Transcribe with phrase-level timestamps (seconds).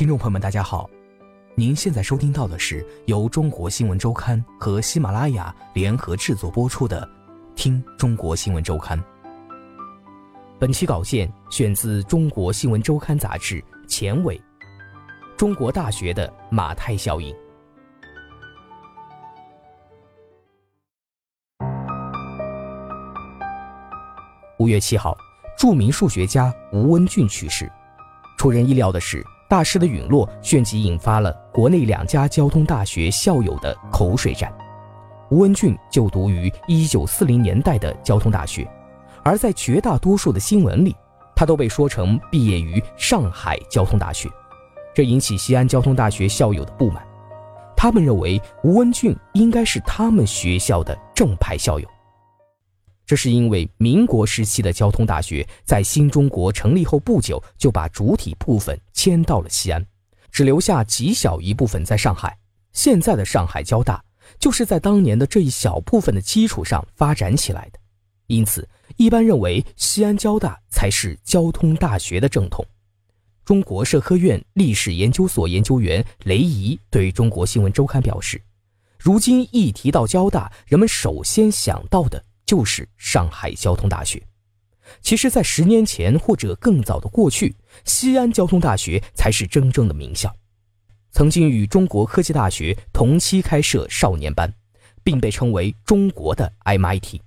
[0.00, 0.88] 听众朋友们，大家好，
[1.54, 7.06] 您现在收听到的是由中国新闻周刊和喜马拉雅联合制作播出的
[7.54, 8.98] 《听中国新闻周刊》。
[10.58, 14.40] 本期稿件选自《中国新闻周刊》杂志前尾。
[15.36, 17.36] 中国大学的马太效应。
[24.58, 25.14] 五月七号，
[25.58, 27.70] 著名数学家吴文俊去世。
[28.38, 34.48] 出人意料的是，大师的陨落旋即引发了国内两家交通大学校友的口水战。
[35.28, 38.64] 吴文俊就读于一九四零年代的交通大学，
[39.24, 40.94] 而在绝大多数的新闻里，
[41.34, 44.28] 他都被说成毕业于上海交通大学。
[44.94, 47.04] 这引起西安交通大学校友的不满，
[47.76, 51.88] 他们认为吴文俊应该是他们学校的正派校友。
[53.10, 59.84] 这是因为民国时期的交通大学在新中国成立后不久就把主体部分迁到了西安，
[60.30, 62.38] 只留下极小一部分在上海。
[62.72, 64.00] 现在的上海交大
[64.38, 67.80] 就是在当年的这一小部分的基础上发展起来的，
[68.28, 72.64] 因此一般认为西安交大才是交通大学的正统。
[73.44, 78.40] 中国社科院历史研究所研究员雷怡对中国新闻周刊表示
[78.96, 84.20] ：“如今一提到交大，人们首先想到的就是上海交通大学。
[85.00, 87.54] 其实，在十年前或者更早的过去，
[87.84, 90.34] 西安交通大学才是真正的名校，
[91.12, 94.52] 曾经与中国科技大学同期开设少年班，
[95.04, 97.20] 并被称为中国的 MIT。”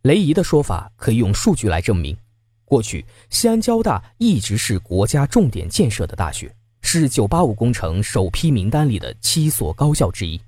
[0.00, 2.16] 雷怡的说法可以用数据来证明。
[2.64, 10.40] 过去，西安交大一直是国家重点建设的大学，是“九八五”工程首批名单里的七所高校之一。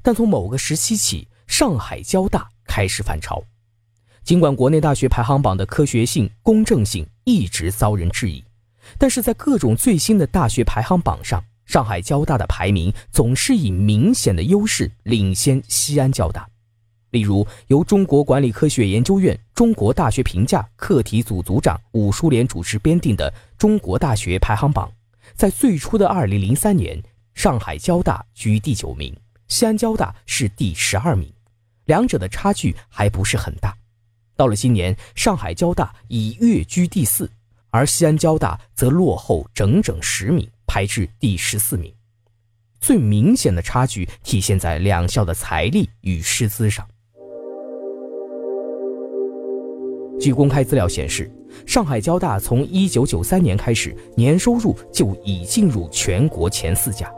[0.00, 3.42] 但从某个时期起，上海交大开始反潮。
[4.24, 8.44] 尽管国内大学排行榜的科学性、公正性一直遭人质疑，
[8.98, 16.48] 但是在各种最新的大学排行榜上，上海交大的排名总是以明显的优势领先西安交大。
[17.10, 24.88] 例如，由中国管理科学研究院中国大学评价课题组组长武书莲主持编定的《中国大学排行榜》，
[25.34, 27.00] 在最初的2003年，
[27.32, 31.32] 上海交大居第九名，西安交大是第十二名，
[31.86, 33.74] 两者的差距还不是很大。
[34.36, 37.30] 到了今年，上海交大已跃居第四，
[37.70, 41.92] 而西安交大则落后整整十名，排至第十四名。
[42.78, 46.86] 最明显的差距体现在两校的财力与师资上。
[50.20, 51.30] 据公开资料显示，
[51.66, 57.10] 上海交大从1993年开始，年收入就已进入全国前四甲。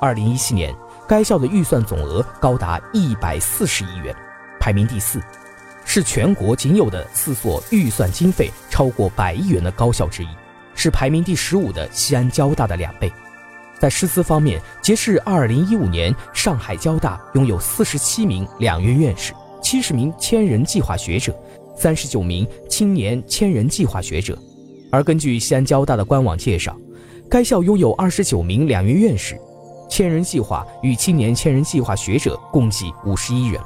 [0.00, 0.74] 2017年，
[1.08, 4.14] 该校的预算总额高达140亿元，
[4.58, 5.20] 排名第四，
[5.84, 10.28] 是全国仅有的四所预算经费超过百亿元的高校之一，
[10.74, 13.12] 是排名第十五的西安交大的两倍。
[13.78, 21.34] 在师资方面，截至2015年，上海交大拥有47名两院院士，70名千人计划学者。
[21.78, 24.36] 三十九名青年千人计划学者，
[24.90, 26.74] 而根据西安交大的官网介绍，
[27.28, 29.38] 该校拥有二十九名两院院士，
[29.88, 33.60] 千人计划与青年千人计划学者共计五十一人。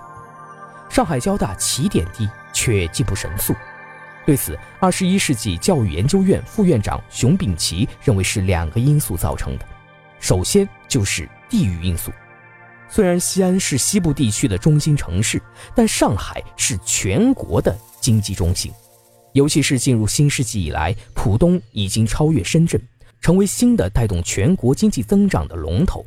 [0.88, 3.54] 上海交大起点低，却进步神速。
[4.26, 9.64] 对此，二十一世纪教育研究院副院长熊丙奇认为是两个因素造成的，
[10.19, 12.10] 首先就是地域因素。
[12.88, 15.41] 虽然西安是西部地区的中心城市，
[15.75, 17.76] 但上海是全国的。
[18.00, 18.72] 经济中心，
[19.34, 22.81] 尤其是进入新世纪以来，浦东已经超越深圳，
[23.20, 26.05] 成为新的带动全国经济增长的龙头。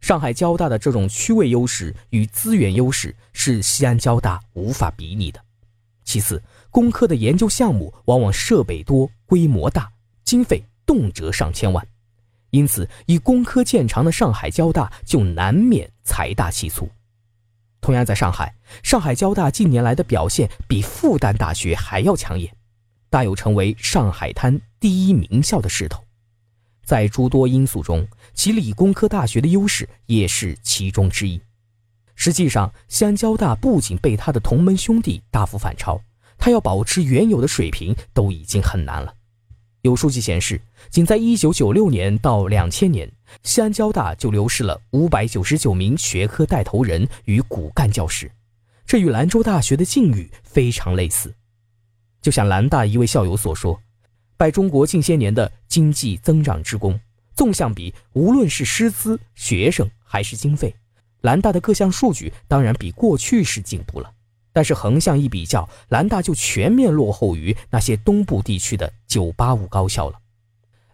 [0.00, 5.40] 上海交大的这种区位优势与资源优势是西安交大无法比拟的。
[6.04, 6.40] 其次，
[6.70, 9.90] 工科的研究项目往往设备多、规模大，
[10.22, 11.84] 经费动辄上千万，
[12.50, 16.88] 因此以工科见长的上海交大就难免财大气粗。
[17.80, 18.54] 同样在上海，
[18.84, 22.54] 上海交大近年来的表现比复旦大学还要抢眼，
[23.10, 26.05] 大有成为上海滩第一名校的势头。
[26.86, 31.40] 在诸多因素中，其理工科大学的优势也是其中之一。
[32.14, 36.00] 实际上，西安交大不仅被他的同门兄弟大幅反超，
[36.38, 39.12] 他要保持原有的水平都已经很难了。
[39.82, 43.10] 有数据显示，仅在1996年到2000年，
[43.42, 48.30] 西安交大就流失了599名学科带头人与骨干教师，
[48.86, 51.34] 这与兰州大学的境遇非常类似。
[52.22, 53.80] 就像兰大一位校友所说
[54.36, 56.98] ：“拜中国近些年的经济增长之功，
[57.34, 60.74] 纵向比，无论是师资、学生还是经费，
[61.22, 64.12] 兰大的各项数据当然比过去是进步了。”
[64.52, 70.18] 但是横向一比较，兰大就全面落后于那些东部地区的985高校了。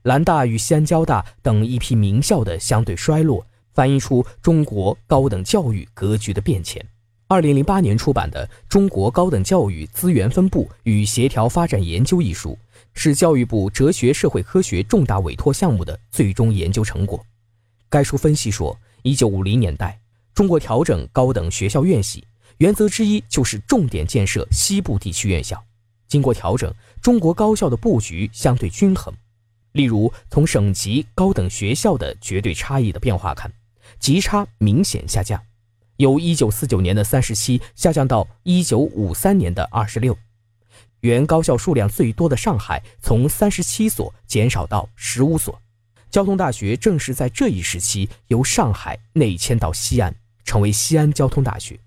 [0.03, 6.85] 兰大与西安交大等一批名校的相对衰落，反映出中国高等教育格局的变迁。
[7.29, 12.59] 2008年出版的《中国高等教育资源分布与协调发展研究》一书，
[12.95, 17.25] 是教育部哲学社会科学重大委托项目的最终研究成果。
[17.89, 20.01] 该书分析说，1950年代，
[20.35, 22.25] 中国调整高等学校院系。
[22.59, 25.63] 原则之一就是重点建设西部地区院校。
[26.07, 29.13] 经过调整，中国高校的布局相对均衡。
[29.73, 33.51] 例如，从省级高等学校的绝对差异的变化看，
[33.99, 35.43] 级差明显下降，
[35.97, 40.15] 由1949年的37下降到1953年的26。
[41.03, 45.61] 原高校数量最多的上海，从37所减少到15所。
[46.11, 50.15] 交通大学正是在这一时期由上海内迁到西安，
[50.45, 51.79] 成为西安交通大学。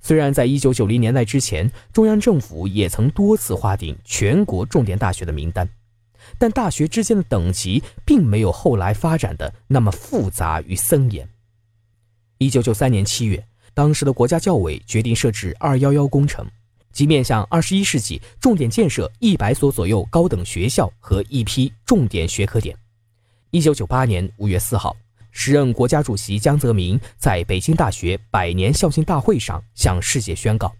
[0.00, 5.68] 虽然在一九九零年代之前，中央政府也曾多次划定全国重点大学的名单，
[6.38, 11.28] 但大学之间的等级并没有后来发展的那么复杂与森严。
[12.38, 13.44] 一九九三年七月，
[13.74, 16.46] 当时的国家教委决定设置“二幺幺”工程，
[16.92, 22.76] 即面向二十一世纪重点建设一百所左右高等学校和一批重点学科点。
[23.50, 24.96] 一九九八年五月四号。
[25.34, 30.70] 时任国家主席江泽民在北京大学百年校庆大会上向世界宣告：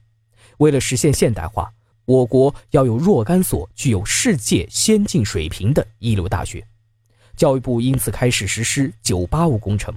[0.58, 1.72] 为了实现现代化，
[2.04, 6.62] 我国要有若干所具有世界先进水平的一流大学。
[7.34, 9.94] 教育部因此开始实施“九八五”工程，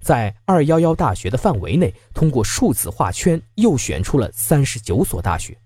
[0.00, 5.56] 在“二幺幺”大学的范围内，通过数字划圈，又选出了三十九所大学。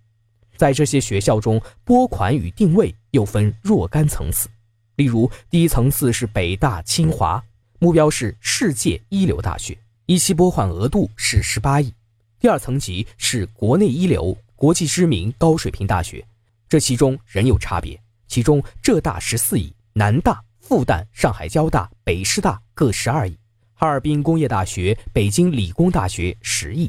[0.57, 4.49] 在这些学校中，拨款与定位又分若干层次，
[4.97, 7.43] 例如，第一层次是北大、清华。
[7.79, 9.77] 目标是世界一流大学，
[10.07, 11.93] 一期拨款额度是十八亿。
[12.39, 16.25] 第二层级是国内一流、国际知名高水平大学，
[16.69, 18.01] 这其中仍有差别。
[18.29, 23.37] 其中浙大十四亿，南大、复旦、上海交大、北师大各十二亿，
[23.83, 26.89] 哈尔滨工业大学、北京理工大学十亿，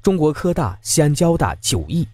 [0.00, 2.06] 中国科大、西安交大九亿。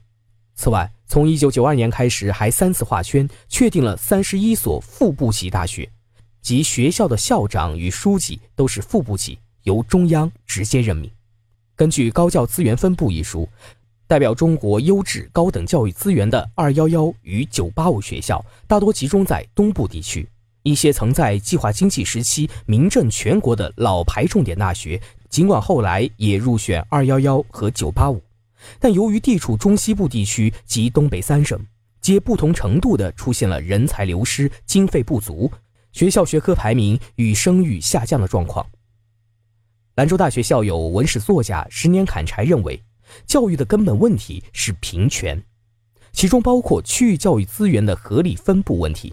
[0.55, 5.87] 此外，从一九九二年开始，还三次划圈，确定了三十一所副部级大学。
[6.41, 11.11] 及学校的校长与书记都是副部级，由中央直接任命。
[11.76, 13.47] 根据《高教资源分布》一书，
[14.06, 20.26] 代表中国优质高等教育资源的“二幺幺”与“九八五”学校，大多集中在东部地区。
[20.64, 28.22] 一些曾在计划经济时期名震全国的老牌重点大学，尽管后来也入选“二幺幺”和“九八五”，
[28.81, 31.61] 但由于地处中西部地区及东北三省，
[32.00, 35.52] 皆不同程度地出现了人才流失、经费不足。
[35.93, 38.66] 学校学科排名与声誉下降的状况。
[39.96, 42.82] 兰州大学校友、文史作家十年砍柴认为，
[43.26, 45.44] 教育的根本问题是平权，
[46.11, 49.12] 其中包括区域教育资源的合理分布问题。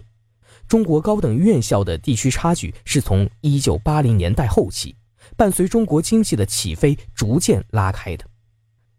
[0.72, 4.96] 中国高等院校的地区差距是从一九八零年代后期，
[5.36, 8.24] 伴随中国经济的起飞逐渐拉开的。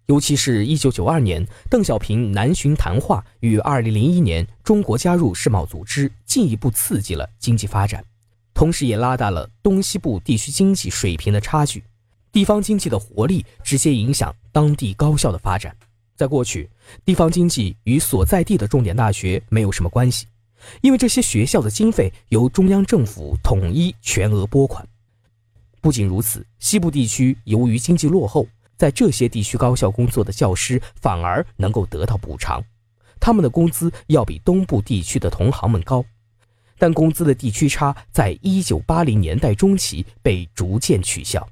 [0.06, 8.06] 尤其是一九九二年邓小平南巡谈话与二零零一年中国加入世贸组织，进一步刺激了经济发展，
[8.53, 11.84] 同时也拉大了东西部地区经济水平的差距。
[12.32, 15.75] 地方经济的活力直接影响当地高校的发展。
[16.15, 16.70] 在过去，
[17.03, 20.27] 地方经济与所在地的重点大学没有什么关系，
[20.82, 24.88] 因为这些学校的经费由中央政府统一全额拨款。
[25.82, 28.48] 不仅如此，西部地区由于经济落后。
[28.75, 32.62] 在这些地区高校工作的教师反而能够得到补偿，
[33.17, 36.03] 他们的工资要比东部地区的同行们高，
[36.77, 41.48] 但工资的地区差在一九八零年代中期被逐渐取消。